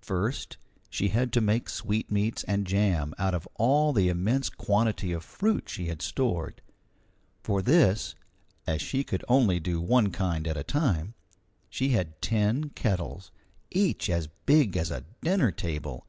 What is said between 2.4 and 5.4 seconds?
and jam out of all the immense quantity of